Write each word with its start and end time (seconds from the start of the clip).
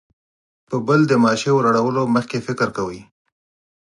پر 0.67 0.79
بل 0.87 0.99
د 1.07 1.13
ماشې 1.23 1.51
وراړولو 1.53 2.01
مخکې 2.15 2.37
فکر 2.47 2.67
کوي. 2.77 3.01